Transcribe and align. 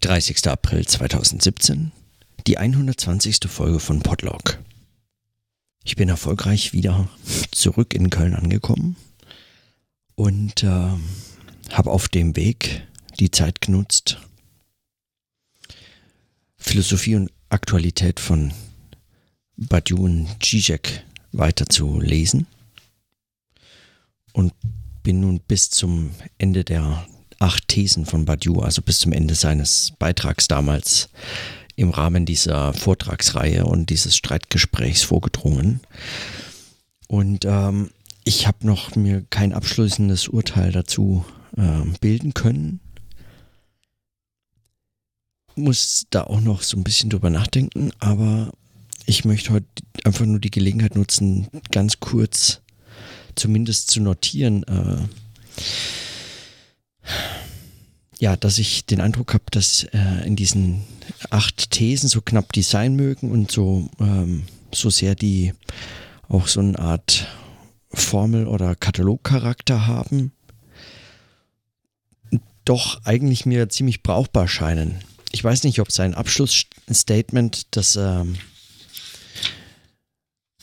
30. 0.00 0.46
April 0.48 0.86
2017, 0.86 1.92
die 2.46 2.56
120. 2.56 3.40
Folge 3.48 3.80
von 3.80 4.00
Podlog. 4.00 4.58
Ich 5.84 5.94
bin 5.94 6.08
erfolgreich 6.08 6.72
wieder 6.72 7.06
zurück 7.50 7.92
in 7.92 8.08
Köln 8.08 8.34
angekommen 8.34 8.96
und 10.14 10.62
äh, 10.62 10.88
habe 11.70 11.90
auf 11.90 12.08
dem 12.08 12.34
Weg 12.34 12.86
die 13.18 13.30
Zeit 13.30 13.60
genutzt, 13.60 14.16
Philosophie 16.56 17.16
und 17.16 17.30
Aktualität 17.50 18.20
von 18.20 18.54
Badiou 19.58 20.04
und 20.04 20.28
Zizek 20.42 21.04
weiter 21.32 21.66
zu 21.66 22.00
lesen 22.00 22.46
und 24.32 24.54
bin 25.02 25.20
nun 25.20 25.40
bis 25.40 25.68
zum 25.68 26.14
Ende 26.38 26.64
der 26.64 27.06
acht 27.40 27.66
Thesen 27.68 28.06
von 28.06 28.26
Badiou, 28.26 28.60
also 28.60 28.82
bis 28.82 29.00
zum 29.00 29.12
Ende 29.12 29.34
seines 29.34 29.92
Beitrags 29.98 30.46
damals 30.46 31.08
im 31.74 31.90
Rahmen 31.90 32.26
dieser 32.26 32.72
Vortragsreihe 32.74 33.64
und 33.64 33.90
dieses 33.90 34.16
Streitgesprächs 34.16 35.02
vorgedrungen. 35.02 35.80
Und 37.08 37.44
ähm, 37.46 37.90
ich 38.24 38.46
habe 38.46 38.66
noch 38.66 38.94
mir 38.94 39.24
kein 39.30 39.54
abschließendes 39.54 40.28
Urteil 40.28 40.70
dazu 40.70 41.24
äh, 41.56 41.80
bilden 42.00 42.34
können. 42.34 42.80
Muss 45.56 46.06
da 46.10 46.24
auch 46.24 46.40
noch 46.40 46.62
so 46.62 46.76
ein 46.76 46.84
bisschen 46.84 47.10
drüber 47.10 47.30
nachdenken, 47.30 47.90
aber 47.98 48.52
ich 49.06 49.24
möchte 49.24 49.52
heute 49.52 49.66
einfach 50.04 50.26
nur 50.26 50.38
die 50.38 50.50
Gelegenheit 50.50 50.94
nutzen, 50.94 51.48
ganz 51.72 51.98
kurz 52.00 52.60
zumindest 53.34 53.90
zu 53.90 54.00
notieren, 54.00 54.62
äh, 54.64 54.98
ja, 58.18 58.36
dass 58.36 58.58
ich 58.58 58.84
den 58.84 59.00
Eindruck 59.00 59.34
habe, 59.34 59.44
dass 59.50 59.84
äh, 59.92 60.26
in 60.26 60.36
diesen 60.36 60.82
acht 61.30 61.70
Thesen, 61.70 62.08
so 62.08 62.20
knapp 62.20 62.52
die 62.52 62.62
sein 62.62 62.94
mögen 62.94 63.30
und 63.30 63.50
so, 63.50 63.88
ähm, 63.98 64.44
so 64.72 64.90
sehr 64.90 65.14
die 65.14 65.52
auch 66.28 66.46
so 66.46 66.60
eine 66.60 66.78
Art 66.78 67.26
Formel- 67.92 68.46
oder 68.46 68.76
Katalogcharakter 68.76 69.86
haben, 69.86 70.32
doch 72.64 73.04
eigentlich 73.04 73.46
mir 73.46 73.68
ziemlich 73.68 74.02
brauchbar 74.02 74.48
scheinen. 74.48 75.00
Ich 75.32 75.42
weiß 75.42 75.64
nicht, 75.64 75.80
ob 75.80 75.90
sein 75.90 76.14
Abschlussstatement, 76.14 77.74
das, 77.76 77.96
ähm, 77.96 78.36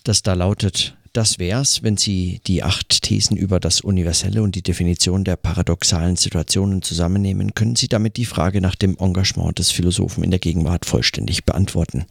das 0.04 0.22
da 0.22 0.34
lautet, 0.34 0.97
das 1.18 1.40
wär's, 1.40 1.82
wenn 1.82 1.98
Sie 1.98 2.42
die 2.46 2.62
acht 2.62 3.02
Thesen 3.02 3.38
über 3.38 3.60
das 3.60 3.82
Universelle 3.82 4.44
und 4.44 4.54
die 4.54 4.62
Definition 4.62 5.24
der 5.24 5.36
paradoxalen 5.36 6.16
Situationen 6.16 6.84
zusammennehmen, 6.84 7.56
können 7.56 7.76
Sie 7.76 7.88
damit 7.88 8.18
die 8.18 8.26
Frage 8.26 8.62
nach 8.62 8.76
dem 8.76 8.96
Engagement 9.00 9.58
des 9.58 9.72
Philosophen 9.72 10.24
in 10.24 10.30
der 10.30 10.40
Gegenwart 10.40 10.86
vollständig 10.86 11.44
beantworten. 11.44 12.06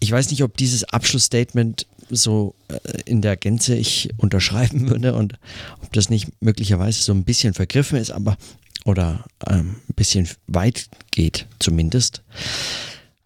Ich 0.00 0.10
weiß 0.10 0.30
nicht, 0.32 0.42
ob 0.42 0.56
dieses 0.56 0.82
Abschlussstatement 0.82 1.86
so 2.10 2.56
äh, 2.66 3.00
in 3.04 3.22
der 3.22 3.36
Gänze 3.36 3.76
ich 3.76 4.10
unterschreiben 4.16 4.88
würde 4.90 5.14
und 5.14 5.34
ob 5.82 5.92
das 5.92 6.10
nicht 6.10 6.30
möglicherweise 6.40 7.00
so 7.00 7.12
ein 7.12 7.22
bisschen 7.22 7.54
vergriffen 7.54 7.96
ist, 7.96 8.10
aber 8.10 8.36
oder 8.84 9.24
ähm, 9.46 9.76
ein 9.88 9.94
bisschen 9.94 10.28
weit 10.48 10.88
geht 11.12 11.46
zumindest. 11.60 12.22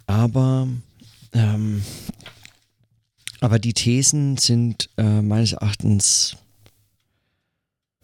Aber 0.07 0.69
ähm, 1.33 1.83
aber 3.41 3.59
die 3.59 3.75
Thesen 3.75 4.37
sind 4.37 4.91
äh, 4.97 5.23
meines 5.23 5.53
Erachtens 5.53 6.37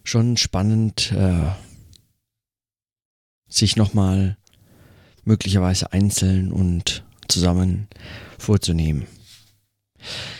schon 0.03 0.37
spannend, 0.37 1.11
äh, 1.11 1.51
sich 3.47 3.75
nochmal 3.75 4.37
möglicherweise 5.23 5.93
einzeln 5.93 6.51
und 6.51 7.03
zusammen 7.27 7.87
vorzunehmen. 8.37 9.07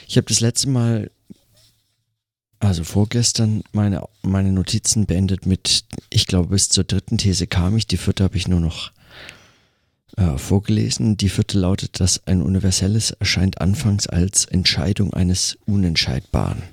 Ich 0.08 0.18
habe 0.18 0.28
das 0.28 0.42
letzte 0.42 0.70
Mal, 0.70 1.10
also 2.60 2.84
vorgestern, 2.84 3.64
meine, 3.72 4.08
meine 4.22 4.52
Notizen 4.52 5.06
beendet 5.06 5.46
mit, 5.46 5.86
ich 6.10 6.28
glaube, 6.28 6.50
bis 6.50 6.70
zur 6.70 6.84
dritten 6.84 7.18
These 7.18 7.48
kam 7.48 7.78
ich, 7.78 7.88
die 7.88 7.98
vierte 7.98 8.24
habe 8.24 8.38
ich 8.38 8.48
nur 8.48 8.60
noch 8.60 8.92
äh, 10.18 10.38
vorgelesen. 10.38 11.18
Die 11.18 11.30
vierte 11.30 11.60
lautet, 11.60 12.00
dass 12.00 12.26
ein 12.28 12.42
Universelles 12.42 13.12
erscheint 13.12 13.62
anfangs 13.62 14.08
als 14.08 14.46
Entscheidung 14.46 15.14
eines 15.14 15.58
Unentscheidbaren. 15.66 16.64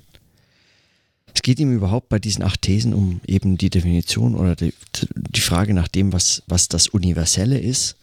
Es 1.35 1.43
geht 1.43 1.61
ihm 1.61 1.73
überhaupt 1.73 2.09
bei 2.09 2.19
diesen 2.19 2.43
acht 2.43 2.63
Thesen 2.63 2.93
um 2.93 3.21
eben 3.27 3.57
die 3.57 3.71
Definition 3.71 4.35
oder 4.35 4.57
die, 4.57 4.75
die 5.15 5.41
Frage 5.41 5.75
nach 5.75 5.89
dem, 5.89 6.13
was, 6.13 6.43
was 6.49 6.69
das 6.69 6.89
Universelle 6.89 7.59
ist. 7.59 7.97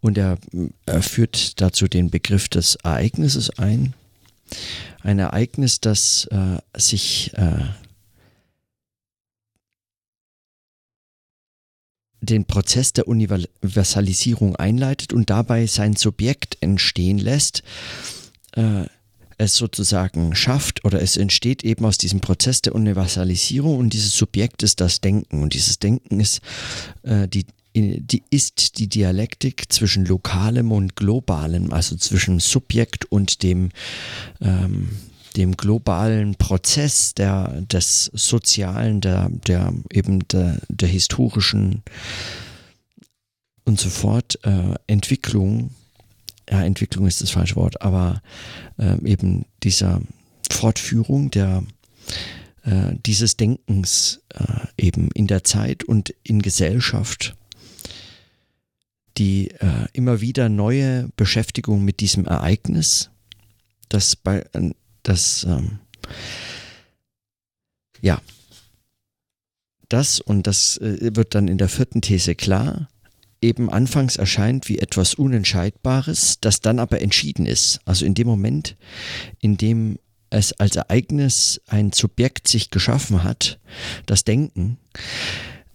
Und 0.00 0.16
er, 0.16 0.38
er 0.86 1.02
führt 1.02 1.60
dazu 1.60 1.86
den 1.86 2.10
Begriff 2.10 2.48
des 2.48 2.76
Ereignisses 2.76 3.50
ein. 3.58 3.94
Ein 5.02 5.18
Ereignis, 5.18 5.80
das 5.80 6.26
äh, 6.30 6.58
sich 6.76 7.32
äh, 7.34 7.66
den 12.20 12.44
Prozess 12.44 12.92
der 12.92 13.08
Universalisierung 13.08 14.56
einleitet 14.56 15.12
und 15.12 15.30
dabei 15.30 15.66
sein 15.66 15.96
Subjekt 15.96 16.58
entstehen 16.60 17.18
lässt, 17.18 17.62
äh, 18.52 18.84
es 19.38 19.56
sozusagen 19.56 20.34
schafft 20.34 20.84
oder 20.84 21.00
es 21.00 21.16
entsteht 21.16 21.64
eben 21.64 21.86
aus 21.86 21.96
diesem 21.96 22.20
Prozess 22.20 22.60
der 22.60 22.74
Universalisierung 22.74 23.78
und 23.78 23.92
dieses 23.94 24.14
Subjekt 24.14 24.62
ist 24.62 24.80
das 24.80 25.00
Denken. 25.00 25.42
Und 25.42 25.54
dieses 25.54 25.78
Denken 25.78 26.20
ist 26.20 26.40
äh, 27.02 27.26
die 27.26 27.46
die 27.72 28.22
ist 28.30 28.78
die 28.78 28.88
Dialektik 28.88 29.72
zwischen 29.72 30.04
lokalem 30.04 30.72
und 30.72 30.96
globalem, 30.96 31.72
also 31.72 31.94
zwischen 31.96 32.40
Subjekt 32.40 33.04
und 33.04 33.44
dem 33.44 33.70
ähm, 34.40 34.88
dem 35.36 35.56
globalen 35.56 36.34
Prozess 36.34 37.14
der, 37.14 37.62
des 37.62 38.10
Sozialen, 38.14 39.00
der, 39.00 39.28
der 39.46 39.72
eben 39.92 40.26
der, 40.28 40.60
der 40.68 40.88
historischen 40.88 41.82
und 43.64 43.78
so 43.78 43.90
fort 43.90 44.38
äh, 44.44 44.74
Entwicklung, 44.86 45.70
ja, 46.50 46.64
Entwicklung 46.64 47.06
ist 47.06 47.22
das 47.22 47.30
falsche 47.30 47.56
Wort, 47.56 47.80
aber 47.82 48.22
äh, 48.78 48.96
eben 49.04 49.44
dieser 49.62 50.00
Fortführung 50.50 51.30
der 51.30 51.62
äh, 52.64 52.94
dieses 53.06 53.36
Denkens 53.36 54.20
äh, 54.34 54.66
eben 54.76 55.10
in 55.12 55.28
der 55.28 55.44
Zeit 55.44 55.84
und 55.84 56.12
in 56.24 56.42
Gesellschaft 56.42 57.36
die 59.20 59.50
äh, 59.50 59.86
immer 59.92 60.20
wieder 60.22 60.48
neue 60.48 61.10
Beschäftigung 61.16 61.84
mit 61.84 62.00
diesem 62.00 62.24
Ereignis, 62.24 63.10
das 63.90 64.16
bei, 64.16 64.46
das, 65.02 65.44
ähm, 65.44 65.78
ja, 68.00 68.20
das 69.88 70.20
und 70.20 70.46
das 70.46 70.78
äh, 70.78 71.14
wird 71.14 71.34
dann 71.34 71.48
in 71.48 71.58
der 71.58 71.68
vierten 71.68 72.00
These 72.00 72.34
klar, 72.34 72.88
eben 73.42 73.70
anfangs 73.70 74.16
erscheint 74.16 74.68
wie 74.68 74.78
etwas 74.78 75.14
Unentscheidbares, 75.14 76.38
das 76.40 76.60
dann 76.60 76.78
aber 76.78 77.00
entschieden 77.00 77.46
ist. 77.46 77.80
Also 77.84 78.04
in 78.04 78.14
dem 78.14 78.26
Moment, 78.26 78.76
in 79.40 79.56
dem 79.56 79.98
es 80.30 80.52
als 80.52 80.76
Ereignis 80.76 81.60
ein 81.66 81.92
Subjekt 81.92 82.46
sich 82.46 82.70
geschaffen 82.70 83.24
hat, 83.24 83.58
das 84.06 84.24
Denken, 84.24 84.78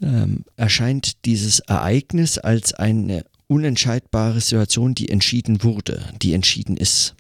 ähm, 0.02 0.46
erscheint 0.56 1.26
dieses 1.26 1.60
Ereignis 1.60 2.38
als 2.38 2.74
eine 2.74 3.26
unentscheidbare 3.48 4.40
Situation, 4.40 4.96
die 4.96 5.10
entschieden 5.10 5.64
wurde, 5.64 6.04
die 6.22 6.34
entschieden 6.34 6.78
ist. 6.78 7.16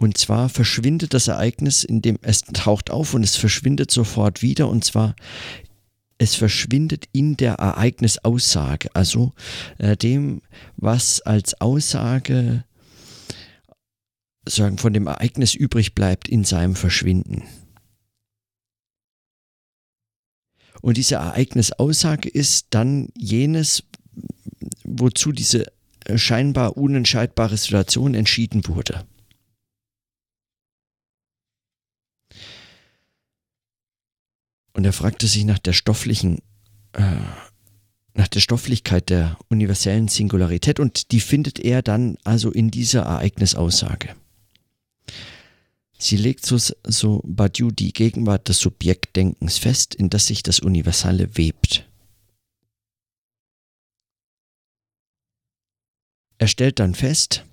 Und 0.00 0.16
zwar 0.16 0.48
verschwindet 0.48 1.12
das 1.12 1.28
Ereignis, 1.28 1.84
in 1.84 2.00
dem 2.00 2.18
es 2.22 2.40
taucht 2.40 2.90
auf 2.90 3.12
und 3.12 3.22
es 3.22 3.36
verschwindet 3.36 3.90
sofort 3.90 4.40
wieder. 4.40 4.66
Und 4.70 4.82
zwar 4.82 5.14
es 6.16 6.34
verschwindet 6.34 7.04
in 7.12 7.36
der 7.36 7.56
Ereignisaussage, 7.56 8.88
also 8.94 9.34
äh, 9.76 9.98
dem, 9.98 10.40
was 10.78 11.20
als 11.20 11.60
Aussage 11.60 12.64
sagen, 14.48 14.78
von 14.78 14.94
dem 14.94 15.06
Ereignis 15.06 15.54
übrig 15.54 15.94
bleibt 15.94 16.28
in 16.28 16.44
seinem 16.44 16.76
Verschwinden. 16.76 17.42
Und 20.80 20.96
diese 20.96 21.16
Ereignisaussage 21.16 22.30
ist 22.30 22.68
dann 22.70 23.10
jenes, 23.14 23.82
wozu 24.82 25.30
diese 25.30 25.70
scheinbar 26.14 26.78
unentscheidbare 26.78 27.58
Situation 27.58 28.14
entschieden 28.14 28.66
wurde. 28.66 29.04
Und 34.72 34.84
er 34.84 34.92
fragte 34.92 35.26
sich 35.26 35.44
nach 35.44 35.58
der 35.58 35.72
stofflichen, 35.72 36.38
äh, 36.92 37.16
nach 38.14 38.28
der 38.28 38.40
Stofflichkeit 38.40 39.10
der 39.10 39.38
universellen 39.48 40.08
Singularität 40.08 40.80
und 40.80 41.12
die 41.12 41.20
findet 41.20 41.58
er 41.58 41.82
dann 41.82 42.16
also 42.24 42.50
in 42.50 42.70
dieser 42.70 43.02
Ereignisaussage. 43.02 44.14
Sie 45.98 46.16
legt 46.16 46.46
so, 46.46 46.56
so 46.56 47.20
Badiou 47.24 47.70
die 47.70 47.92
Gegenwart 47.92 48.48
des 48.48 48.58
Subjektdenkens 48.60 49.58
fest, 49.58 49.94
in 49.94 50.08
das 50.08 50.26
sich 50.26 50.42
das 50.42 50.60
Universale 50.60 51.36
webt. 51.36 51.86
Er 56.38 56.48
stellt 56.48 56.78
dann 56.78 56.94
fest, 56.94 57.44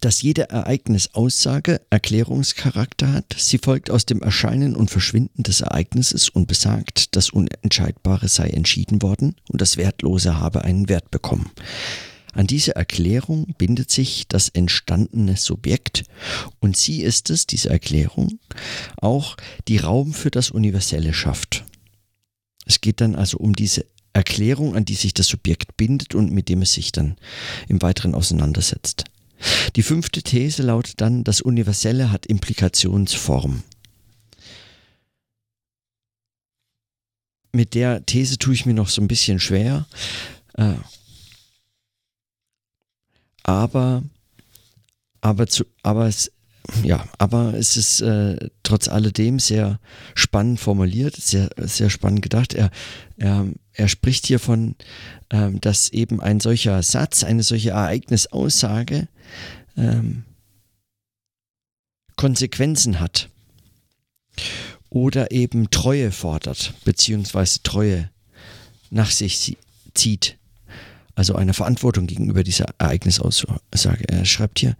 dass 0.00 0.22
jede 0.22 0.50
Ereignisaussage 0.50 1.80
Erklärungscharakter 1.90 3.12
hat. 3.12 3.36
Sie 3.38 3.58
folgt 3.58 3.90
aus 3.90 4.06
dem 4.06 4.22
Erscheinen 4.22 4.76
und 4.76 4.90
Verschwinden 4.90 5.42
des 5.42 5.60
Ereignisses 5.60 6.28
und 6.28 6.46
besagt, 6.46 7.16
das 7.16 7.30
Unentscheidbare 7.30 8.28
sei 8.28 8.48
entschieden 8.48 9.02
worden 9.02 9.36
und 9.48 9.60
das 9.60 9.76
Wertlose 9.76 10.38
habe 10.38 10.64
einen 10.64 10.88
Wert 10.88 11.10
bekommen. 11.10 11.50
An 12.36 12.46
diese 12.46 12.76
Erklärung 12.76 13.54
bindet 13.56 13.90
sich 13.90 14.28
das 14.28 14.50
entstandene 14.50 15.36
Subjekt 15.36 16.04
und 16.60 16.76
sie 16.76 17.00
ist 17.00 17.30
es, 17.30 17.46
diese 17.46 17.70
Erklärung, 17.70 18.38
auch 18.98 19.36
die 19.68 19.78
Raum 19.78 20.12
für 20.12 20.30
das 20.30 20.50
Universelle 20.50 21.14
schafft. 21.14 21.64
Es 22.66 22.82
geht 22.82 23.00
dann 23.00 23.14
also 23.14 23.38
um 23.38 23.54
diese 23.54 23.86
Erklärung, 24.12 24.76
an 24.76 24.84
die 24.84 24.94
sich 24.94 25.14
das 25.14 25.28
Subjekt 25.28 25.78
bindet 25.78 26.14
und 26.14 26.30
mit 26.30 26.50
dem 26.50 26.60
es 26.60 26.74
sich 26.74 26.92
dann 26.92 27.16
im 27.68 27.80
Weiteren 27.80 28.14
auseinandersetzt. 28.14 29.04
Die 29.76 29.82
fünfte 29.82 30.22
These 30.22 30.62
lautet 30.62 31.00
dann, 31.00 31.24
das 31.24 31.40
Universelle 31.40 32.10
hat 32.10 32.26
Implikationsform. 32.26 33.62
Mit 37.52 37.74
der 37.74 38.04
These 38.04 38.38
tue 38.38 38.54
ich 38.54 38.66
mir 38.66 38.74
noch 38.74 38.88
so 38.88 39.00
ein 39.00 39.08
bisschen 39.08 39.40
schwer. 39.40 39.86
Äh, 40.54 40.74
aber, 43.42 44.02
aber, 45.20 45.46
zu, 45.46 45.64
aber 45.82 46.06
es 46.06 46.30
ja, 46.82 47.06
aber 47.18 47.54
es 47.54 47.76
ist 47.76 48.00
äh, 48.00 48.50
trotz 48.62 48.88
alledem 48.88 49.38
sehr 49.38 49.78
spannend 50.14 50.60
formuliert, 50.60 51.14
sehr, 51.16 51.50
sehr 51.56 51.90
spannend 51.90 52.22
gedacht. 52.22 52.54
Er, 52.54 52.70
er, 53.16 53.46
er 53.76 53.88
spricht 53.88 54.26
hier 54.26 54.38
von, 54.38 54.74
ähm, 55.30 55.60
dass 55.60 55.90
eben 55.90 56.20
ein 56.20 56.40
solcher 56.40 56.82
Satz, 56.82 57.24
eine 57.24 57.42
solche 57.42 57.70
Ereignisaussage 57.70 59.08
ähm, 59.76 60.24
Konsequenzen 62.16 63.00
hat 63.00 63.28
oder 64.88 65.30
eben 65.30 65.70
Treue 65.70 66.10
fordert, 66.10 66.72
beziehungsweise 66.84 67.62
Treue 67.62 68.10
nach 68.90 69.10
sich 69.10 69.56
zieht 69.94 70.38
also 71.14 71.34
eine 71.34 71.54
Verantwortung 71.54 72.06
gegenüber 72.06 72.44
dieser 72.44 72.66
Ereignisaussage. 72.78 74.04
Er 74.06 74.26
schreibt 74.26 74.58
hier, 74.58 74.76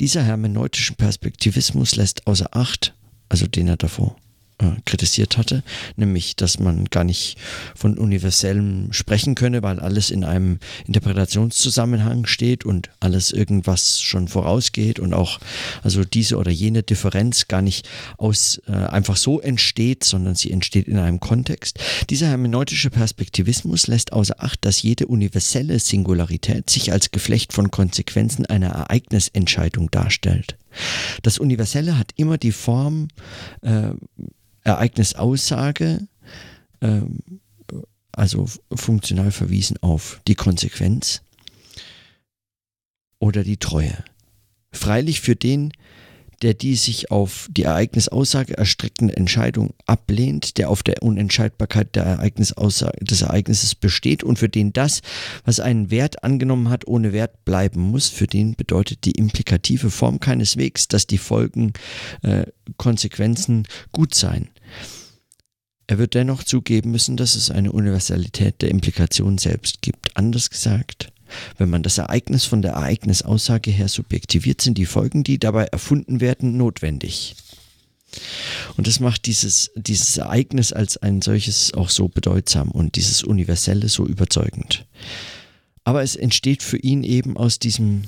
dieser 0.00 0.24
hermeneutischen 0.24 0.96
Perspektivismus 0.96 1.94
lässt 1.94 2.26
außer 2.26 2.56
Acht, 2.56 2.92
also 3.28 3.46
den 3.46 3.68
er 3.68 3.76
davor 3.76 4.16
äh, 4.58 4.80
kritisiert 4.84 5.36
hatte, 5.36 5.62
nämlich, 5.96 6.36
dass 6.36 6.58
man 6.58 6.86
gar 6.86 7.04
nicht 7.04 7.36
von 7.74 7.98
universellem 7.98 8.92
sprechen 8.92 9.34
könne, 9.34 9.62
weil 9.62 9.80
alles 9.80 10.10
in 10.10 10.24
einem 10.24 10.58
Interpretationszusammenhang 10.86 12.26
steht 12.26 12.64
und 12.64 12.90
alles 13.00 13.32
irgendwas 13.32 14.00
schon 14.00 14.28
vorausgeht 14.28 14.98
und 14.98 15.12
auch 15.12 15.40
also 15.82 16.04
diese 16.04 16.36
oder 16.38 16.50
jene 16.50 16.82
Differenz 16.82 17.48
gar 17.48 17.60
nicht 17.60 17.88
aus 18.16 18.60
äh, 18.66 18.72
einfach 18.72 19.16
so 19.16 19.40
entsteht, 19.40 20.04
sondern 20.04 20.34
sie 20.34 20.50
entsteht 20.50 20.88
in 20.88 20.98
einem 20.98 21.20
Kontext. 21.20 21.78
Dieser 22.08 22.28
hermeneutische 22.28 22.90
Perspektivismus 22.90 23.86
lässt 23.86 24.12
außer 24.12 24.42
Acht, 24.42 24.64
dass 24.64 24.82
jede 24.82 25.06
universelle 25.06 25.78
Singularität 25.78 26.70
sich 26.70 26.92
als 26.92 27.10
Geflecht 27.10 27.52
von 27.52 27.70
Konsequenzen 27.70 28.46
einer 28.46 28.68
Ereignisentscheidung 28.68 29.90
darstellt. 29.90 30.56
Das 31.22 31.38
Universelle 31.38 31.98
hat 31.98 32.12
immer 32.16 32.38
die 32.38 32.52
Form 32.52 33.08
äh, 33.62 33.90
Ereignisaussage, 34.66 36.08
ähm, 36.80 37.20
also 38.12 38.48
funktional 38.74 39.30
verwiesen 39.30 39.76
auf 39.80 40.20
die 40.26 40.34
Konsequenz 40.34 41.22
oder 43.18 43.44
die 43.44 43.58
Treue. 43.58 44.04
Freilich 44.72 45.20
für 45.20 45.36
den, 45.36 45.72
der 46.42 46.54
die 46.54 46.76
sich 46.76 47.10
auf 47.10 47.48
die 47.50 47.62
Ereignisaussage 47.62 48.58
erstreckende 48.58 49.16
Entscheidung 49.16 49.74
ablehnt, 49.86 50.58
der 50.58 50.68
auf 50.68 50.82
der 50.82 51.02
Unentscheidbarkeit 51.02 51.94
der 51.96 52.04
Ereignisaussage, 52.04 53.04
des 53.04 53.22
Ereignisses 53.22 53.74
besteht 53.74 54.22
und 54.22 54.38
für 54.38 54.48
den 54.48 54.72
das, 54.72 55.00
was 55.44 55.60
einen 55.60 55.90
Wert 55.90 56.24
angenommen 56.24 56.68
hat, 56.68 56.86
ohne 56.86 57.12
Wert 57.12 57.44
bleiben 57.44 57.80
muss, 57.80 58.08
für 58.08 58.26
den 58.26 58.54
bedeutet 58.54 59.04
die 59.04 59.12
implikative 59.12 59.90
Form 59.90 60.20
keineswegs, 60.20 60.88
dass 60.88 61.06
die 61.06 61.18
Folgen, 61.18 61.72
äh, 62.22 62.46
Konsequenzen 62.76 63.66
gut 63.92 64.14
seien. 64.14 64.48
Er 65.86 65.98
wird 65.98 66.14
dennoch 66.14 66.42
zugeben 66.42 66.90
müssen, 66.90 67.16
dass 67.16 67.36
es 67.36 67.50
eine 67.50 67.70
Universalität 67.72 68.60
der 68.60 68.70
Implikation 68.70 69.38
selbst 69.38 69.82
gibt. 69.82 70.16
Anders 70.16 70.50
gesagt, 70.50 71.12
wenn 71.58 71.70
man 71.70 71.82
das 71.82 71.98
Ereignis 71.98 72.44
von 72.44 72.62
der 72.62 72.72
Ereignisaussage 72.72 73.70
her 73.70 73.88
subjektiviert, 73.88 74.60
sind 74.60 74.78
die 74.78 74.86
Folgen, 74.86 75.22
die 75.22 75.38
dabei 75.38 75.64
erfunden 75.66 76.20
werden, 76.20 76.56
notwendig. 76.56 77.36
Und 78.76 78.86
das 78.86 79.00
macht 79.00 79.26
dieses, 79.26 79.70
dieses 79.74 80.16
Ereignis 80.16 80.72
als 80.72 80.96
ein 80.96 81.22
solches 81.22 81.74
auch 81.74 81.90
so 81.90 82.08
bedeutsam 82.08 82.70
und 82.70 82.96
dieses 82.96 83.22
Universelle 83.22 83.88
so 83.88 84.06
überzeugend. 84.06 84.86
Aber 85.84 86.02
es 86.02 86.16
entsteht 86.16 86.62
für 86.62 86.78
ihn 86.78 87.04
eben 87.04 87.36
aus 87.36 87.58
diesem, 87.58 88.04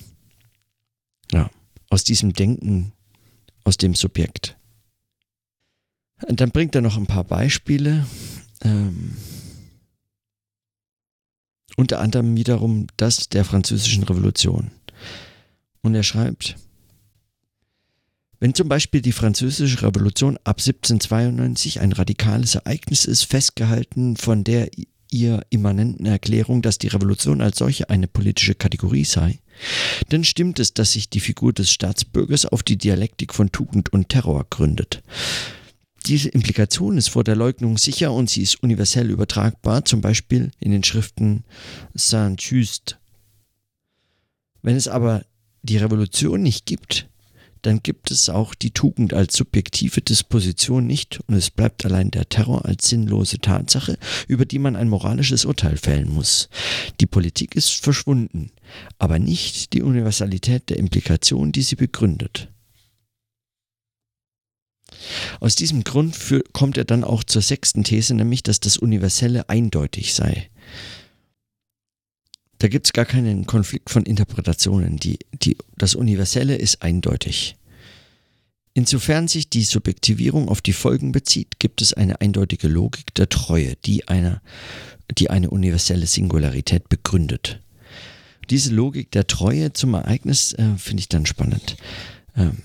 ja, 1.32 1.50
aus 1.90 2.04
diesem 2.04 2.32
Denken, 2.32 2.92
aus 3.64 3.76
dem 3.76 3.94
Subjekt. 3.94 4.57
Und 6.26 6.40
dann 6.40 6.50
bringt 6.50 6.74
er 6.74 6.80
noch 6.80 6.96
ein 6.96 7.06
paar 7.06 7.24
Beispiele. 7.24 8.06
Ähm, 8.62 9.16
unter 11.76 12.00
anderem 12.00 12.36
wiederum 12.36 12.88
das 12.96 13.28
der 13.28 13.44
französischen 13.44 14.02
Revolution. 14.02 14.72
Und 15.82 15.94
er 15.94 16.02
schreibt, 16.02 16.56
wenn 18.40 18.54
zum 18.54 18.68
Beispiel 18.68 19.00
die 19.00 19.12
französische 19.12 19.82
Revolution 19.82 20.36
ab 20.38 20.58
1792 20.58 21.80
ein 21.80 21.92
radikales 21.92 22.54
Ereignis 22.54 23.04
ist, 23.04 23.24
festgehalten 23.24 24.16
von 24.16 24.44
der 24.44 24.70
ihr 25.10 25.44
immanenten 25.50 26.06
Erklärung, 26.06 26.62
dass 26.62 26.78
die 26.78 26.88
Revolution 26.88 27.40
als 27.40 27.58
solche 27.58 27.90
eine 27.90 28.08
politische 28.08 28.54
Kategorie 28.54 29.04
sei, 29.04 29.38
dann 30.08 30.24
stimmt 30.24 30.58
es, 30.60 30.74
dass 30.74 30.92
sich 30.92 31.08
die 31.08 31.20
Figur 31.20 31.52
des 31.52 31.70
Staatsbürgers 31.70 32.46
auf 32.46 32.62
die 32.62 32.76
Dialektik 32.76 33.34
von 33.34 33.50
Tugend 33.50 33.92
und 33.92 34.08
Terror 34.08 34.46
gründet. 34.50 35.02
Diese 36.08 36.30
Implikation 36.30 36.96
ist 36.96 37.10
vor 37.10 37.22
der 37.22 37.36
Leugnung 37.36 37.76
sicher 37.76 38.12
und 38.14 38.30
sie 38.30 38.40
ist 38.40 38.62
universell 38.62 39.10
übertragbar, 39.10 39.84
zum 39.84 40.00
Beispiel 40.00 40.52
in 40.58 40.70
den 40.70 40.82
Schriften 40.82 41.44
Saint-Just. 41.92 42.98
Wenn 44.62 44.74
es 44.74 44.88
aber 44.88 45.26
die 45.62 45.76
Revolution 45.76 46.42
nicht 46.42 46.64
gibt, 46.64 47.10
dann 47.60 47.82
gibt 47.82 48.10
es 48.10 48.30
auch 48.30 48.54
die 48.54 48.70
Tugend 48.70 49.12
als 49.12 49.36
subjektive 49.36 50.00
Disposition 50.00 50.86
nicht 50.86 51.20
und 51.26 51.34
es 51.34 51.50
bleibt 51.50 51.84
allein 51.84 52.10
der 52.10 52.26
Terror 52.26 52.64
als 52.64 52.88
sinnlose 52.88 53.38
Tatsache, 53.38 53.98
über 54.28 54.46
die 54.46 54.58
man 54.58 54.76
ein 54.76 54.88
moralisches 54.88 55.44
Urteil 55.44 55.76
fällen 55.76 56.08
muss. 56.08 56.48
Die 57.00 57.06
Politik 57.06 57.54
ist 57.54 57.84
verschwunden, 57.84 58.50
aber 58.98 59.18
nicht 59.18 59.74
die 59.74 59.82
Universalität 59.82 60.70
der 60.70 60.78
Implikation, 60.78 61.52
die 61.52 61.62
sie 61.62 61.76
begründet. 61.76 62.48
Aus 65.40 65.54
diesem 65.54 65.84
Grund 65.84 66.16
für, 66.16 66.42
kommt 66.52 66.76
er 66.76 66.84
dann 66.84 67.04
auch 67.04 67.24
zur 67.24 67.42
sechsten 67.42 67.84
These, 67.84 68.14
nämlich, 68.14 68.42
dass 68.42 68.60
das 68.60 68.76
Universelle 68.76 69.48
eindeutig 69.48 70.14
sei. 70.14 70.50
Da 72.58 72.68
gibt 72.68 72.86
es 72.86 72.92
gar 72.92 73.04
keinen 73.04 73.46
Konflikt 73.46 73.90
von 73.90 74.02
Interpretationen. 74.04 74.96
Die, 74.96 75.18
die, 75.32 75.56
das 75.76 75.94
Universelle 75.94 76.56
ist 76.56 76.82
eindeutig. 76.82 77.56
Insofern 78.74 79.28
sich 79.28 79.48
die 79.48 79.64
Subjektivierung 79.64 80.48
auf 80.48 80.60
die 80.60 80.72
Folgen 80.72 81.12
bezieht, 81.12 81.58
gibt 81.58 81.82
es 81.82 81.92
eine 81.92 82.20
eindeutige 82.20 82.68
Logik 82.68 83.14
der 83.14 83.28
Treue, 83.28 83.74
die 83.84 84.08
eine, 84.08 84.40
die 85.10 85.30
eine 85.30 85.50
universelle 85.50 86.06
Singularität 86.06 86.88
begründet. 86.88 87.60
Diese 88.50 88.72
Logik 88.72 89.10
der 89.10 89.26
Treue 89.26 89.72
zum 89.72 89.94
Ereignis 89.94 90.52
äh, 90.54 90.76
finde 90.78 91.00
ich 91.00 91.08
dann 91.08 91.26
spannend. 91.26 91.76
Ähm, 92.36 92.58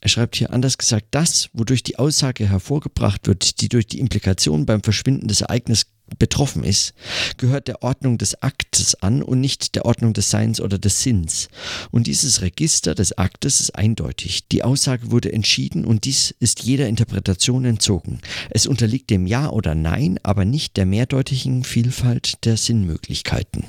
er 0.00 0.08
schreibt 0.08 0.36
hier 0.36 0.52
anders 0.52 0.78
gesagt, 0.78 1.06
das, 1.10 1.48
wodurch 1.52 1.82
die 1.82 1.98
Aussage 1.98 2.48
hervorgebracht 2.48 3.26
wird, 3.26 3.60
die 3.60 3.68
durch 3.68 3.86
die 3.86 3.98
Implikation 3.98 4.64
beim 4.64 4.82
Verschwinden 4.82 5.28
des 5.28 5.40
Ereignisses 5.40 5.86
betroffen 6.18 6.64
ist, 6.64 6.94
gehört 7.36 7.68
der 7.68 7.82
Ordnung 7.82 8.16
des 8.16 8.42
Aktes 8.42 8.94
an 9.02 9.22
und 9.22 9.40
nicht 9.40 9.74
der 9.74 9.84
Ordnung 9.84 10.12
des 10.14 10.30
Seins 10.30 10.60
oder 10.60 10.78
des 10.78 11.02
Sinns. 11.02 11.48
Und 11.90 12.06
dieses 12.06 12.40
Register 12.40 12.94
des 12.94 13.18
Aktes 13.18 13.60
ist 13.60 13.74
eindeutig. 13.74 14.48
Die 14.48 14.62
Aussage 14.62 15.10
wurde 15.10 15.32
entschieden 15.32 15.84
und 15.84 16.04
dies 16.04 16.34
ist 16.38 16.62
jeder 16.62 16.88
Interpretation 16.88 17.64
entzogen. 17.64 18.20
Es 18.50 18.66
unterliegt 18.66 19.10
dem 19.10 19.26
Ja 19.26 19.50
oder 19.50 19.74
Nein, 19.74 20.18
aber 20.22 20.44
nicht 20.44 20.76
der 20.76 20.86
mehrdeutigen 20.86 21.64
Vielfalt 21.64 22.44
der 22.44 22.56
Sinnmöglichkeiten. 22.56 23.66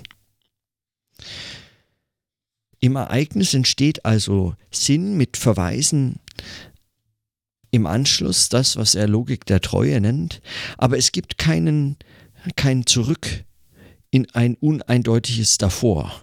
Im 2.80 2.96
Ereignis 2.96 3.54
entsteht 3.54 4.06
also 4.06 4.56
Sinn 4.72 5.18
mit 5.18 5.38
Verweisen 5.38 6.20
im 7.72 7.86
Anschluss, 7.86 8.50
das, 8.50 8.78
was 8.78 8.96
er 8.96 9.08
Logik 9.08 9.46
der 9.46 9.62
Treue 9.62 10.00
nennt, 10.02 10.42
aber 10.78 10.98
es 10.98 11.12
gibt 11.12 11.38
keinen, 11.38 11.98
kein 12.56 12.86
Zurück 12.86 13.44
in 14.12 14.28
ein 14.32 14.56
uneindeutiges 14.56 15.58
davor. 15.58 16.22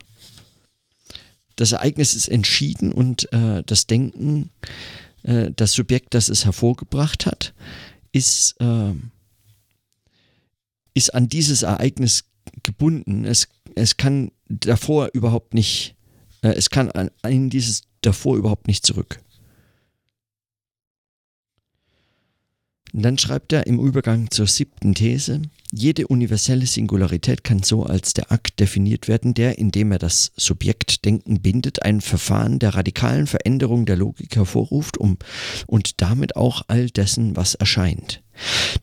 das 1.57 1.73
Ereignis 1.73 2.15
ist 2.15 2.29
entschieden 2.29 2.93
und 2.93 3.33
äh, 3.33 3.63
das 3.65 3.87
Denken, 3.87 4.51
äh, 5.23 5.51
das 5.55 5.73
Subjekt, 5.73 6.15
das 6.15 6.29
es 6.29 6.45
hervorgebracht 6.45 7.27
hat, 7.27 7.55
ist, 8.13 8.57
äh, 8.61 8.93
ist 10.95 11.15
an 11.15 11.29
dieses 11.29 11.63
Ereignis 11.63 12.25
gebunden. 12.63 13.25
Es, 13.25 13.49
es 13.75 13.97
kann 13.97 14.33
davor 14.49 15.11
überhaupt 15.15 15.55
nicht, 15.55 15.96
es 16.43 16.71
kann 16.71 16.91
an, 16.91 17.11
an 17.23 17.51
dieses 17.51 17.83
davor 18.01 18.37
überhaupt 18.37 18.69
nicht 18.69 18.87
zurück. 18.87 19.21
Und 22.97 23.03
dann 23.03 23.19
schreibt 23.19 23.53
er 23.53 23.67
im 23.67 23.79
Übergang 23.79 24.31
zur 24.31 24.47
siebten 24.47 24.95
These, 24.95 25.43
jede 25.71 26.07
universelle 26.07 26.65
Singularität 26.65 27.45
kann 27.45 27.63
so 27.63 27.83
als 27.83 28.15
der 28.15 28.33
Akt 28.33 28.59
definiert 28.59 29.07
werden, 29.07 29.35
der, 29.35 29.59
indem 29.59 29.93
er 29.93 29.99
das 29.99 30.33
Subjektdenken 30.37 31.43
bindet, 31.43 31.83
ein 31.83 32.01
Verfahren 32.01 32.59
der 32.59 32.75
radikalen 32.75 33.27
Veränderung 33.27 33.85
der 33.85 33.97
Logik 33.97 34.35
hervorruft 34.37 34.97
um, 34.97 35.19
und 35.67 36.01
damit 36.01 36.37
auch 36.37 36.63
all 36.69 36.89
dessen, 36.89 37.37
was 37.37 37.55
erscheint. 37.55 38.23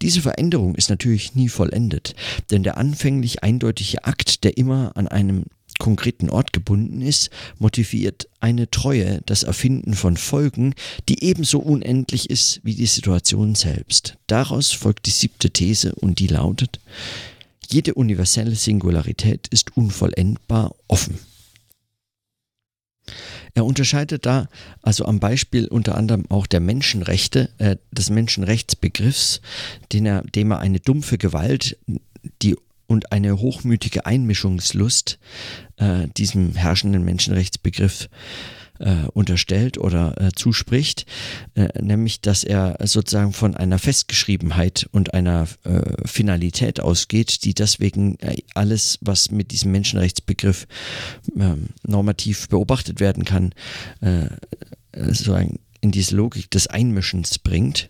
Diese 0.01 0.21
Veränderung 0.21 0.75
ist 0.75 0.91
natürlich 0.91 1.33
nie 1.33 1.49
vollendet, 1.49 2.13
denn 2.51 2.61
der 2.61 2.77
anfänglich 2.77 3.41
eindeutige 3.41 4.03
Akt, 4.03 4.43
der 4.43 4.57
immer 4.57 4.95
an 4.95 5.07
einem 5.07 5.45
konkreten 5.79 6.29
Ort 6.29 6.53
gebunden 6.53 7.01
ist, 7.01 7.29
motiviert 7.59 8.27
eine 8.39 8.69
Treue, 8.69 9.21
das 9.25 9.43
Erfinden 9.43 9.93
von 9.93 10.17
Folgen, 10.17 10.75
die 11.09 11.23
ebenso 11.23 11.59
unendlich 11.59 12.29
ist 12.29 12.61
wie 12.63 12.75
die 12.75 12.85
Situation 12.85 13.55
selbst. 13.55 14.17
Daraus 14.27 14.71
folgt 14.71 15.05
die 15.05 15.11
siebte 15.11 15.49
These 15.49 15.93
und 15.95 16.19
die 16.19 16.27
lautet, 16.27 16.79
jede 17.69 17.93
universelle 17.93 18.55
Singularität 18.55 19.47
ist 19.47 19.75
unvollendbar 19.75 20.75
offen. 20.87 21.17
Er 23.55 23.65
unterscheidet 23.65 24.25
da 24.25 24.49
also 24.81 25.05
am 25.05 25.19
Beispiel 25.19 25.67
unter 25.67 25.95
anderem 25.95 26.25
auch 26.29 26.47
der 26.47 26.59
Menschenrechte, 26.59 27.49
äh, 27.59 27.77
des 27.91 28.09
Menschenrechtsbegriffs, 28.09 29.41
den 29.91 30.05
er, 30.05 30.21
dem 30.23 30.51
er 30.51 30.59
eine 30.59 30.79
dumpfe 30.79 31.17
Gewalt, 31.17 31.77
die 32.41 32.55
und 32.87 33.11
eine 33.11 33.37
hochmütige 33.37 34.05
Einmischungslust 34.05 35.19
äh, 35.77 36.07
diesem 36.17 36.55
herrschenden 36.55 37.03
Menschenrechtsbegriff 37.03 38.09
äh, 38.79 39.07
unterstellt 39.13 39.77
oder 39.77 40.19
äh, 40.19 40.31
zuspricht, 40.35 41.05
äh, 41.55 41.69
nämlich 41.81 42.21
dass 42.21 42.43
er 42.43 42.77
sozusagen 42.83 43.33
von 43.33 43.55
einer 43.55 43.79
Festgeschriebenheit 43.79 44.87
und 44.91 45.13
einer 45.13 45.47
äh, 45.63 45.81
Finalität 46.05 46.79
ausgeht, 46.79 47.43
die 47.43 47.53
deswegen 47.53 48.17
äh, 48.19 48.37
alles, 48.55 48.97
was 49.01 49.31
mit 49.31 49.51
diesem 49.51 49.71
Menschenrechtsbegriff 49.71 50.67
ähm, 51.37 51.67
normativ 51.85 52.49
beobachtet 52.49 52.99
werden 52.99 53.25
kann, 53.25 53.53
sozusagen 54.95 55.59
in 55.81 55.91
diese 55.91 56.15
Logik 56.15 56.49
des 56.51 56.67
Einmischens 56.67 57.39
bringt. 57.39 57.89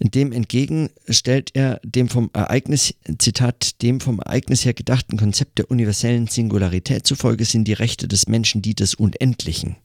Dem 0.00 0.32
entgegen 0.32 0.90
stellt 1.08 1.50
er 1.54 1.80
dem 1.84 2.08
vom 2.08 2.30
Ereignis, 2.32 2.94
Zitat, 3.18 3.82
dem 3.82 4.00
vom 4.00 4.20
Ereignis 4.20 4.64
her 4.64 4.74
gedachten 4.74 5.16
Konzept 5.16 5.58
der 5.58 5.70
universellen 5.70 6.28
Singularität 6.28 7.06
zufolge 7.06 7.44
sind 7.44 7.64
die 7.64 7.72
Rechte 7.72 8.06
des 8.06 8.28
Menschen 8.28 8.62
die 8.62 8.74
des 8.74 8.94
Unendlichen. 8.94 9.76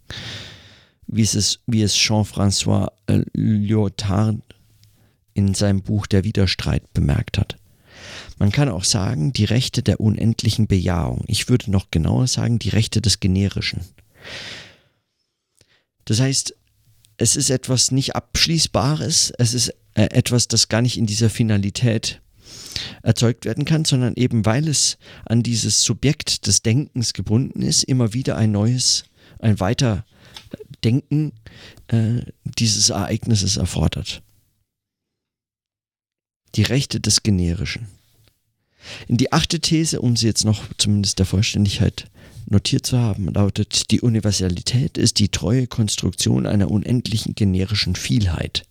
Wie 1.08 1.24
es, 1.24 1.60
wie 1.65 1.82
es 1.82 1.96
Jean-François 1.96 2.91
äh, 3.08 3.24
Lyotard 3.34 4.38
in 5.34 5.53
seinem 5.53 5.82
Buch 5.82 6.05
Der 6.05 6.24
Widerstreit 6.24 6.93
bemerkt 6.93 7.38
hat. 7.38 7.58
Man 8.38 8.51
kann 8.51 8.70
auch 8.70 8.84
sagen, 8.84 9.34
die 9.34 9.46
Rechte 9.46 9.84
der 9.84 10.00
unendlichen 10.00 10.67
Bejahung. 10.67 11.24
Ich 11.27 11.50
würde 11.50 11.72
noch 11.72 11.91
genauer 11.91 12.27
sagen, 12.27 12.60
die 12.60 12.70
Rechte 12.70 13.01
des 13.01 13.20
Generischen. 13.20 13.82
Das 16.05 16.20
heißt, 16.20 16.55
es 17.17 17.36
ist 17.36 17.50
etwas 17.50 17.91
nicht 17.91 18.15
Abschließbares, 18.15 19.34
es 19.38 19.53
ist 19.53 19.70
äh, 19.96 20.03
etwas, 20.05 20.48
das 20.48 20.70
gar 20.70 20.82
nicht 20.82 20.98
in 20.98 21.05
dieser 21.05 21.29
Finalität 21.29 22.22
erzeugt 23.03 23.46
werden 23.46 23.65
kann, 23.65 23.86
sondern 23.86 24.15
eben 24.15 24.46
weil 24.46 24.67
es 24.67 24.98
an 25.25 25.43
dieses 25.43 25.84
Subjekt 25.84 26.48
des 26.48 26.62
Denkens 26.62 27.13
gebunden 27.13 27.62
ist, 27.62 27.84
immer 27.84 28.13
wieder 28.13 28.36
ein 28.36 28.51
neues, 28.51 29.05
ein 29.39 29.60
Weiterdenken 29.60 31.34
äh, 31.88 32.22
dieses 32.43 32.89
Ereignisses 32.89 33.58
erfordert. 33.58 34.24
Die 36.55 36.63
Rechte 36.63 37.00
des 37.00 37.24
Generischen. 37.24 37.88
In 39.08 39.17
die 39.17 39.32
achte 39.32 39.60
These, 39.60 40.01
um 40.01 40.15
sie 40.15 40.27
jetzt 40.27 40.46
noch 40.46 40.63
zumindest 40.77 41.20
der 41.20 41.25
Vollständigkeit 41.25 42.10
notiert 42.47 42.85
zu 42.85 43.00
haben, 43.00 43.33
lautet, 43.33 43.91
die 43.91 44.01
Universalität 44.01 44.97
ist 44.97 45.19
die 45.19 45.29
treue 45.29 45.67
Konstruktion 45.67 46.45
einer 46.45 46.71
unendlichen 46.71 47.35
generischen 47.35 47.95
Vielheit. 47.95 48.63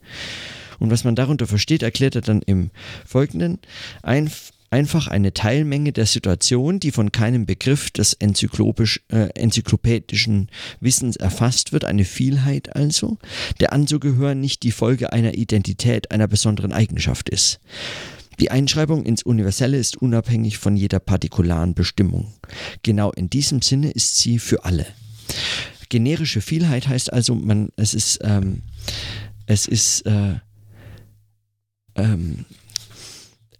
Und 0.78 0.90
was 0.90 1.04
man 1.04 1.14
darunter 1.14 1.46
versteht, 1.46 1.82
erklärt 1.82 2.16
er 2.16 2.22
dann 2.22 2.42
im 2.42 2.70
Folgenden. 3.06 3.58
Ein, 4.02 4.30
einfach 4.70 5.06
eine 5.06 5.32
Teilmenge 5.32 5.92
der 5.92 6.06
Situation, 6.06 6.80
die 6.80 6.90
von 6.90 7.12
keinem 7.12 7.46
Begriff 7.46 7.90
des 7.90 8.14
äh, 8.14 9.28
enzyklopädischen 9.34 10.48
Wissens 10.80 11.16
erfasst 11.16 11.72
wird, 11.72 11.84
eine 11.84 12.04
Vielheit 12.04 12.74
also, 12.74 13.18
der 13.60 13.72
anzugehören 13.72 14.40
nicht 14.40 14.62
die 14.64 14.72
Folge 14.72 15.12
einer 15.12 15.34
Identität, 15.34 16.10
einer 16.10 16.26
besonderen 16.26 16.72
Eigenschaft 16.72 17.28
ist. 17.28 17.60
Die 18.42 18.50
Einschreibung 18.50 19.04
ins 19.04 19.22
Universelle 19.22 19.78
ist 19.78 19.98
unabhängig 19.98 20.58
von 20.58 20.76
jeder 20.76 20.98
partikularen 20.98 21.74
Bestimmung. 21.74 22.34
Genau 22.82 23.12
in 23.12 23.30
diesem 23.30 23.62
Sinne 23.62 23.92
ist 23.92 24.18
sie 24.18 24.40
für 24.40 24.64
alle. 24.64 24.84
Generische 25.90 26.40
Vielheit 26.40 26.88
heißt 26.88 27.12
also, 27.12 27.36
man, 27.36 27.68
es 27.76 27.94
ist, 27.94 28.18
ähm, 28.24 28.62
es 29.46 29.68
ist, 29.68 30.06
äh, 30.06 30.40
ähm, 31.94 32.44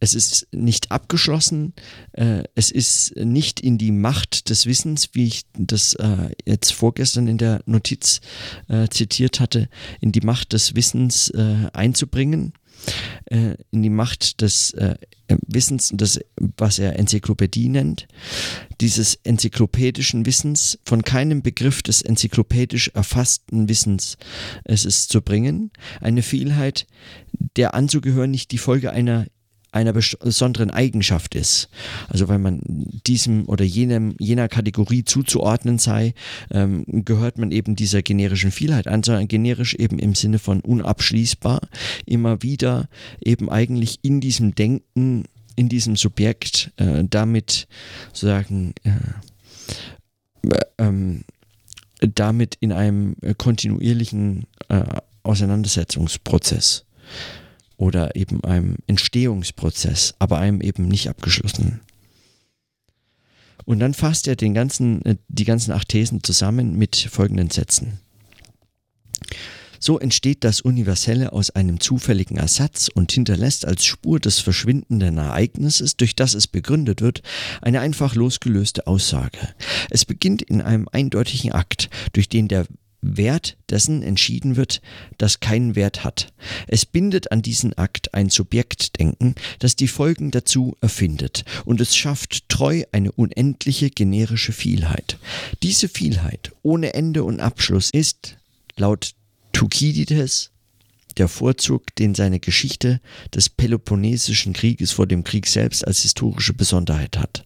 es 0.01 0.15
ist 0.15 0.49
nicht 0.51 0.91
abgeschlossen, 0.91 1.75
äh, 2.11 2.43
es 2.57 2.73
ist 2.73 3.15
nicht 3.15 3.61
in 3.61 3.79
die 3.79 3.93
Macht 3.93 4.51
des 4.51 4.67
Wissens, 4.67 5.11
wie 5.13 5.29
ich 5.29 5.43
das 5.57 5.95
äh, 5.95 6.31
jetzt 6.45 6.73
vorgestern 6.73 7.29
in 7.29 7.39
der 7.39 7.63
Notiz 7.67 8.21
äh, 8.67 8.89
zitiert 8.89 9.39
hatte, 9.39 9.69
in 10.01 10.11
die 10.11 10.23
Macht 10.23 10.55
des 10.55 10.75
Wissens 10.75 11.31
äh, 11.31 11.69
einzubringen, 11.73 12.55
äh, 13.27 13.55
in 13.71 13.83
die 13.83 13.91
Macht 13.91 14.41
des 14.41 14.73
äh, 14.73 14.97
Wissens, 15.47 15.93
das, 15.95 16.21
was 16.37 16.79
er 16.79 16.99
Enzyklopädie 16.99 17.69
nennt, 17.69 18.07
dieses 18.81 19.15
enzyklopädischen 19.25 20.27
Wissens, 20.27 20.79
von 20.85 21.03
keinem 21.03 21.43
Begriff 21.43 21.83
des 21.83 22.03
enzyklopädisch 22.03 22.91
erfassten 22.95 23.69
Wissens 23.69 24.17
es 24.65 24.85
ist 24.85 25.11
zu 25.11 25.23
bringen, 25.23 25.71
eine 26.01 26.23
Vielheit, 26.23 26.87
der 27.57 27.75
anzugehören 27.75 28.31
nicht 28.31 28.51
die 28.51 28.59
Folge 28.59 28.93
einer 28.93 29.27
einer 29.73 29.93
besonderen 29.93 30.71
Eigenschaft 30.71 31.35
ist. 31.35 31.69
Also 32.09 32.29
weil 32.29 32.39
man 32.39 32.61
diesem 33.07 33.49
oder 33.49 33.65
jenem, 33.65 34.15
jener 34.19 34.49
Kategorie 34.49 35.05
zuzuordnen 35.05 35.79
sei, 35.79 36.15
ähm, 36.51 36.85
gehört 36.87 37.39
man 37.39 37.51
eben 37.51 37.75
dieser 37.75 38.03
generischen 38.03 38.53
Vielheit 38.53 38.87
an, 38.87 39.03
sondern 39.03 39.29
generisch 39.29 39.75
eben 39.75 39.99
im 39.99 40.15
Sinne 40.15 40.39
von 40.39 40.61
unabschließbar, 40.61 41.61
immer 42.05 42.43
wieder 42.43 42.89
eben 43.25 43.51
eigentlich 43.51 43.99
in 44.03 44.21
diesem 44.21 44.55
Denken, 44.55 45.25
in 45.57 45.69
diesem 45.69 45.97
Subjekt 45.97 46.71
äh, 46.77 47.05
damit 47.09 47.67
sozusagen 48.13 48.75
äh, 48.85 48.91
ähm, 50.79 51.25
damit 52.01 52.57
in 52.61 52.73
einem 52.73 53.17
kontinuierlichen 53.39 54.47
äh, 54.69 54.85
Auseinandersetzungsprozess 55.23 56.85
oder 57.77 58.17
eben 58.17 58.43
einem 58.45 58.77
Entstehungsprozess, 58.87 60.15
aber 60.19 60.39
einem 60.39 60.61
eben 60.61 60.89
nicht 60.89 61.09
abgeschlossenen. 61.09 61.81
Und 63.65 63.81
dann 63.81 63.95
fasst 63.95 64.27
er 64.29 64.37
den 64.37 64.55
ganzen, 64.55 65.05
äh, 65.05 65.17
die 65.29 65.45
ganzen 65.45 65.73
acht 65.73 65.89
Thesen 65.89 66.23
zusammen 66.23 66.77
mit 66.77 66.97
folgenden 66.97 67.51
Sätzen. 67.51 68.01
So 69.85 69.99
entsteht 69.99 70.45
das 70.45 70.61
Universelle 70.61 71.33
aus 71.33 71.51
einem 71.51 71.81
zufälligen 71.81 72.37
Ersatz 72.37 72.87
und 72.87 73.11
hinterlässt 73.11 73.67
als 73.67 73.85
Spur 73.85 74.21
des 74.21 74.39
verschwindenden 74.39 75.19
Ereignisses, 75.19 75.97
durch 75.97 76.15
das 76.15 76.35
es 76.35 76.47
begründet 76.47 77.01
wird, 77.01 77.23
eine 77.63 77.81
einfach 77.81 78.15
losgelöste 78.15 78.87
Aussage. 78.87 79.41
Es 79.91 80.05
beginnt 80.05 80.41
in 80.41 80.61
einem 80.61 80.87
eindeutigen 80.93 81.51
Akt, 81.51 81.91
durch 82.13 82.29
den 82.29 82.47
der 82.47 82.67
Wert 83.03 83.57
dessen 83.69 84.03
entschieden 84.03 84.57
wird, 84.57 84.81
das 85.19 85.41
keinen 85.41 85.75
Wert 85.75 86.05
hat. 86.05 86.33
Es 86.69 86.87
bindet 86.87 87.33
an 87.33 87.43
diesen 87.43 87.77
Akt 87.77 88.15
ein 88.15 88.31
Subjektdenken, 88.31 89.35
das 89.59 89.77
die 89.77 89.89
Folgen 89.89 90.31
dazu 90.31 90.77
erfindet, 90.81 91.45
und 91.65 91.81
es 91.81 91.97
schafft 91.97 92.49
treu 92.49 92.85
eine 92.93 93.13
unendliche 93.13 93.91
generische 93.91 94.53
Vielheit. 94.53 95.19
Diese 95.63 95.89
Vielheit 95.89 96.53
ohne 96.63 96.95
Ende 96.95 97.25
und 97.25 97.41
Abschluss 97.41 97.91
ist, 97.93 98.39
laut 98.77 99.15
Thukydides, 99.53 100.53
der 101.19 101.29
Vorzug, 101.29 101.95
den 101.97 102.15
seine 102.15 102.41
Geschichte 102.41 103.01
des 103.35 103.49
Peloponnesischen 103.49 104.53
Krieges 104.53 104.93
vor 104.93 105.07
dem 105.07 105.25
Krieg 105.25 105.47
selbst 105.47 105.87
als 105.87 106.01
historische 106.03 106.55
Besonderheit 106.55 107.19
hat. 107.19 107.45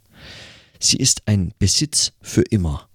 Sie 0.79 0.99
ist 0.99 1.23
ein 1.27 1.53
Besitz 1.59 2.13
für 2.21 2.43
immer. 2.43 2.86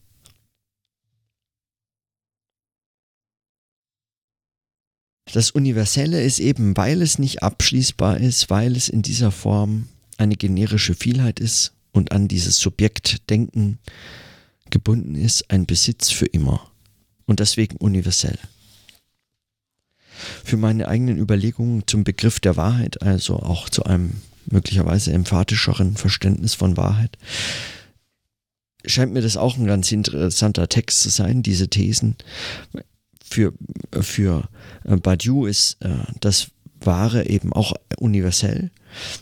Das 5.33 5.51
Universelle 5.51 6.21
ist 6.21 6.39
eben, 6.39 6.75
weil 6.75 7.01
es 7.01 7.17
nicht 7.17 7.41
abschließbar 7.41 8.19
ist, 8.19 8.49
weil 8.49 8.75
es 8.75 8.89
in 8.89 9.01
dieser 9.01 9.31
Form 9.31 9.87
eine 10.17 10.35
generische 10.35 10.93
Vielheit 10.93 11.39
ist 11.39 11.73
und 11.91 12.11
an 12.11 12.27
dieses 12.27 12.57
Subjektdenken 12.57 13.79
gebunden 14.69 15.15
ist, 15.15 15.49
ein 15.49 15.65
Besitz 15.65 16.09
für 16.09 16.25
immer 16.25 16.69
und 17.25 17.39
deswegen 17.39 17.77
universell. 17.77 18.37
Für 20.43 20.57
meine 20.57 20.87
eigenen 20.87 21.17
Überlegungen 21.17 21.87
zum 21.87 22.03
Begriff 22.03 22.39
der 22.39 22.57
Wahrheit, 22.57 23.01
also 23.01 23.37
auch 23.37 23.69
zu 23.69 23.83
einem 23.85 24.21
möglicherweise 24.45 25.11
emphatischeren 25.13 25.95
Verständnis 25.95 26.53
von 26.53 26.77
Wahrheit, 26.77 27.17
scheint 28.85 29.13
mir 29.13 29.21
das 29.21 29.37
auch 29.37 29.57
ein 29.57 29.65
ganz 29.65 29.91
interessanter 29.91 30.67
Text 30.67 31.01
zu 31.01 31.09
sein, 31.09 31.41
diese 31.43 31.69
Thesen. 31.69 32.15
Für, 33.31 33.53
für 34.01 34.49
äh, 34.83 34.97
Badiou 34.97 35.45
ist 35.45 35.77
äh, 35.79 35.89
das 36.19 36.51
Wahre 36.81 37.27
eben 37.27 37.53
auch 37.53 37.73
universell. 37.97 38.71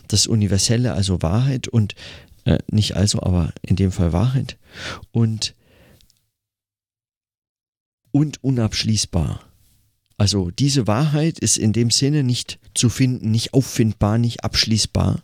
Das 0.08 0.26
Universelle 0.26 0.94
also 0.94 1.22
Wahrheit 1.22 1.68
und 1.68 1.94
äh, 2.44 2.58
nicht 2.68 2.96
also, 2.96 3.22
aber 3.22 3.52
in 3.62 3.76
dem 3.76 3.92
Fall 3.92 4.12
Wahrheit. 4.12 4.58
Und, 5.12 5.54
und 8.10 8.42
unabschließbar. 8.42 9.44
Also 10.16 10.50
diese 10.50 10.86
Wahrheit 10.86 11.38
ist 11.38 11.56
in 11.56 11.72
dem 11.72 11.90
Sinne 11.90 12.24
nicht 12.24 12.58
zu 12.74 12.90
finden, 12.90 13.30
nicht 13.30 13.54
auffindbar, 13.54 14.18
nicht 14.18 14.44
abschließbar. 14.44 15.22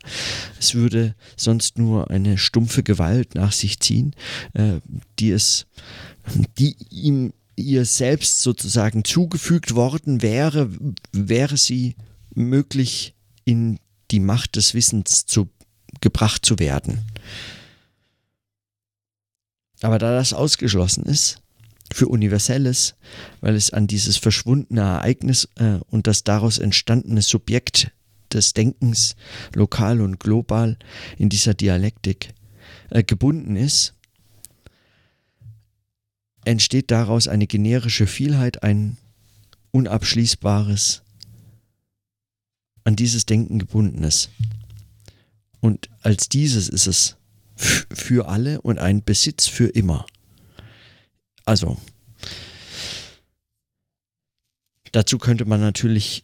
Es 0.59 0.75
würde 0.75 1.15
sonst 1.37 1.77
nur 1.77 2.11
eine 2.11 2.39
stumpfe 2.39 2.83
Gewalt 2.83 3.35
nach 3.35 3.53
sich 3.53 3.81
ziehen, 3.81 4.15
äh, 4.55 4.81
die 5.19 5.33
es, 5.33 5.67
die 6.59 6.77
ihm 6.91 7.33
ihr 7.57 7.85
selbst 7.85 8.41
sozusagen 8.43 9.05
zugefügt 9.05 9.75
worden 9.75 10.23
wäre, 10.23 10.71
wäre 11.13 11.57
sie 11.57 11.97
möglich 12.35 13.15
in 13.45 13.79
die 14.11 14.21
Macht 14.21 14.57
des 14.57 14.75
Wissens 14.75 15.27
zu, 15.27 15.49
gebracht 16.01 16.45
zu 16.45 16.59
werden. 16.59 17.05
Aber 19.83 19.99
da 19.99 20.15
das 20.15 20.33
ausgeschlossen 20.33 21.05
ist, 21.05 21.41
für 21.93 22.09
Universelles, 22.09 22.95
weil 23.41 23.55
es 23.55 23.71
an 23.71 23.87
dieses 23.87 24.17
verschwundene 24.17 24.81
Ereignis 24.81 25.49
äh, 25.57 25.79
und 25.89 26.07
das 26.07 26.25
daraus 26.25 26.59
entstandene 26.59 27.23
Subjekt 27.23 27.93
des 28.33 28.55
Denkens 28.55 29.15
lokal 29.55 30.01
und 30.01 30.19
global 30.19 30.79
in 31.17 31.29
dieser 31.29 31.55
Dialektik 31.55 32.35
äh, 32.91 33.05
gebunden 33.05 33.57
ist, 33.57 33.95
entsteht 36.47 36.91
daraus 36.91 37.27
eine 37.29 37.47
generische 37.47 38.07
Vielheit, 38.07 38.63
ein 38.63 38.97
unabschließbares, 39.73 41.03
an 42.85 42.97
dieses 42.97 43.27
Denken 43.27 43.59
gebundenes. 43.59 44.31
Und 45.61 45.91
als 46.03 46.29
dieses 46.29 46.69
ist 46.69 46.87
es 46.87 47.17
für 47.57 48.29
alle 48.29 48.61
und 48.61 48.79
ein 48.79 49.03
Besitz 49.03 49.49
für 49.49 49.67
immer. 49.67 50.07
Also, 51.45 51.79
dazu 54.93 55.19
könnte 55.19 55.47
man 55.47 55.61
natürlich, 55.61 56.23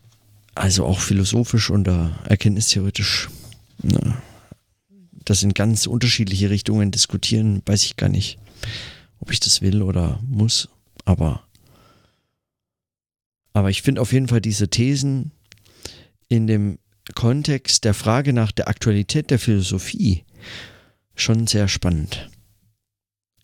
also 0.54 0.86
auch 0.86 1.00
philosophisch 1.00 1.70
und 1.70 1.88
erkenntnistheoretisch, 1.88 3.28
ne, 3.82 4.16
das 5.24 5.42
in 5.42 5.54
ganz 5.54 5.86
unterschiedliche 5.86 6.50
Richtungen 6.50 6.92
diskutieren, 6.92 7.62
weiß 7.66 7.84
ich 7.84 7.96
gar 7.96 8.08
nicht, 8.08 8.38
ob 9.22 9.32
ich 9.32 9.40
das 9.40 9.62
will 9.62 9.82
oder 9.82 10.20
muss, 10.26 10.68
aber, 11.04 11.42
aber 13.54 13.70
ich 13.70 13.80
finde 13.82 14.00
auf 14.00 14.12
jeden 14.12 14.28
Fall 14.28 14.40
diese 14.40 14.68
Thesen 14.68 15.32
in 16.28 16.46
dem 16.46 16.78
Kontext 17.14 17.84
der 17.84 17.94
Frage 17.94 18.32
nach 18.32 18.52
der 18.52 18.68
Aktualität 18.68 19.30
der 19.30 19.38
Philosophie 19.38 20.24
schon 21.14 21.46
sehr 21.46 21.68
spannend 21.68 22.28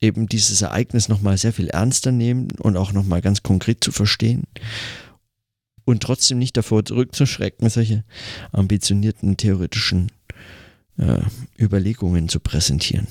eben 0.01 0.29
dieses 0.29 0.63
Ereignis 0.63 1.09
nochmal 1.09 1.39
sehr 1.39 1.53
viel 1.53 1.69
ernster 1.69 2.13
nehmen 2.13 2.49
und 2.59 2.77
auch 2.77 2.93
nochmal 2.93 3.21
ganz 3.21 3.43
konkret 3.43 3.83
zu 3.83 3.93
verstehen 3.93 4.45
und 5.85 6.03
trotzdem 6.03 6.39
nicht 6.39 6.57
davor 6.57 6.85
zurückzuschrecken, 6.85 7.69
solche 7.69 8.05
ambitionierten 8.53 9.37
theoretischen 9.37 10.13
äh, 10.99 11.21
Überlegungen 11.59 12.29
zu 12.29 12.41
präsentieren. 12.41 13.09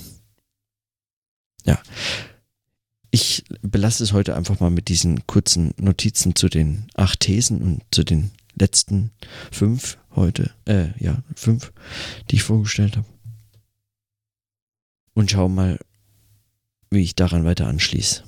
Ja, 1.66 1.82
ich 3.18 3.44
belasse 3.64 4.04
es 4.04 4.14
heute 4.14 4.36
einfach 4.36 4.60
mal 4.60 4.70
mit 4.70 4.90
diesen 4.90 5.26
kurzen 5.26 5.74
Notizen 5.78 6.36
zu 6.36 6.50
den 6.50 6.86
acht 6.94 7.22
Thesen 7.22 7.64
und 7.64 7.82
zu 7.90 8.04
den 8.04 8.30
letzten 8.54 9.10
fünf 9.52 9.98
heute, 10.16 10.52
äh, 10.66 10.90
ja, 11.04 11.24
fünf, 11.36 11.74
die 12.30 12.36
ich 12.36 12.44
vorgestellt 12.44 12.96
habe. 12.96 13.08
Und 15.16 15.32
schau 15.32 15.50
mal, 15.50 15.80
wie 16.92 17.02
ich 17.02 17.16
daran 17.16 17.44
weiter 17.44 17.66
anschließe. 17.66 18.24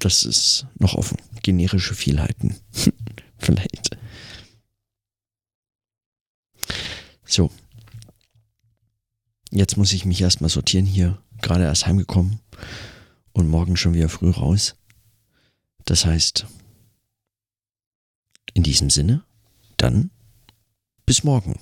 Das 0.00 0.24
ist 0.24 0.66
noch 0.80 0.94
offen. 0.94 1.18
Generische 1.44 1.94
Vielheiten. 1.94 2.56
Vielleicht. 3.38 3.96
So. 7.24 7.52
Jetzt 9.52 9.76
muss 9.76 9.92
ich 9.92 10.04
mich 10.04 10.20
erstmal 10.20 10.50
sortieren 10.50 10.86
hier. 10.86 11.22
Gerade 11.40 11.64
erst 11.64 11.86
heimgekommen. 11.86 12.40
Und 13.32 13.48
morgen 13.48 13.76
schon 13.76 13.94
wieder 13.94 14.08
früh 14.08 14.30
raus. 14.30 14.76
Das 15.84 16.04
heißt, 16.04 16.46
in 18.54 18.62
diesem 18.62 18.90
Sinne, 18.90 19.24
dann 19.76 20.10
bis 21.06 21.24
morgen. 21.24 21.58